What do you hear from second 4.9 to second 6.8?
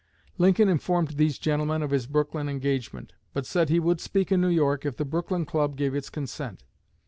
the Brooklyn club gave its consent.